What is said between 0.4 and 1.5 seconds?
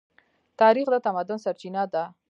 تاریخ د تمدن